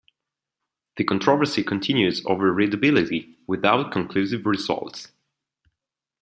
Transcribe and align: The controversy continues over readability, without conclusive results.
The 0.95 1.03
controversy 1.03 1.63
continues 1.63 2.25
over 2.25 2.51
readability, 2.51 3.37
without 3.45 3.91
conclusive 3.91 4.47
results. 4.47 5.09